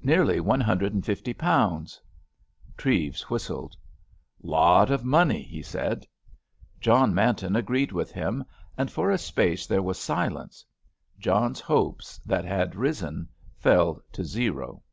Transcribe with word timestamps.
"Nearly 0.00 0.38
one 0.38 0.60
hundred 0.60 0.94
and 0.94 1.04
fifty 1.04 1.34
pounds." 1.34 2.00
Treves 2.76 3.22
whistled. 3.22 3.74
"Lot 4.40 4.92
of 4.92 5.04
money," 5.04 5.42
he 5.42 5.60
said. 5.60 6.06
John 6.80 7.12
Manton 7.12 7.56
agreed 7.56 7.90
with 7.90 8.12
him, 8.12 8.44
and 8.78 8.92
for 8.92 9.10
a 9.10 9.18
space 9.18 9.66
there 9.66 9.82
was 9.82 9.98
silence. 9.98 10.64
John's 11.18 11.58
hopes 11.58 12.18
that 12.18 12.44
had 12.44 12.76
risen 12.76 13.28
fell 13.56 14.00
to 14.12 14.22
zero. 14.22 14.84